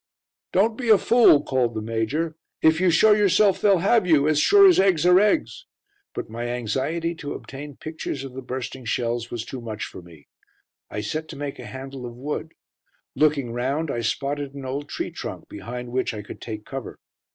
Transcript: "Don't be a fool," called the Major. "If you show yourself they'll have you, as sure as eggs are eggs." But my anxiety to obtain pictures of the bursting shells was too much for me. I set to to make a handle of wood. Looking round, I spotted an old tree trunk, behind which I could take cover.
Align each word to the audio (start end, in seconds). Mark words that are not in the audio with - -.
"Don't 0.51 0.79
be 0.79 0.89
a 0.89 0.97
fool," 0.97 1.43
called 1.43 1.75
the 1.75 1.81
Major. 1.83 2.35
"If 2.59 2.81
you 2.81 2.89
show 2.89 3.11
yourself 3.11 3.61
they'll 3.61 3.77
have 3.85 4.07
you, 4.07 4.27
as 4.27 4.39
sure 4.39 4.67
as 4.67 4.79
eggs 4.79 5.05
are 5.05 5.19
eggs." 5.19 5.67
But 6.15 6.27
my 6.27 6.47
anxiety 6.47 7.13
to 7.13 7.33
obtain 7.35 7.75
pictures 7.77 8.23
of 8.23 8.33
the 8.33 8.41
bursting 8.41 8.83
shells 8.85 9.29
was 9.29 9.45
too 9.45 9.61
much 9.61 9.83
for 9.85 10.01
me. 10.01 10.27
I 10.89 11.01
set 11.01 11.25
to 11.27 11.35
to 11.35 11.41
make 11.41 11.59
a 11.59 11.67
handle 11.67 12.07
of 12.07 12.15
wood. 12.15 12.53
Looking 13.15 13.51
round, 13.53 13.91
I 13.91 14.01
spotted 14.01 14.55
an 14.55 14.65
old 14.65 14.89
tree 14.89 15.11
trunk, 15.11 15.47
behind 15.47 15.89
which 15.91 16.15
I 16.15 16.23
could 16.23 16.41
take 16.41 16.65
cover. 16.65 16.97